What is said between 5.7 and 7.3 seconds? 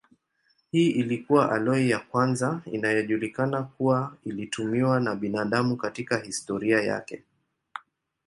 katika historia yake.